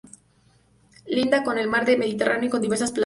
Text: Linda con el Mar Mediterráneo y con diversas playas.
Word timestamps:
Linda 1.05 1.43
con 1.43 1.59
el 1.59 1.67
Mar 1.67 1.85
Mediterráneo 1.87 2.47
y 2.47 2.49
con 2.49 2.59
diversas 2.59 2.91
playas. 2.91 2.99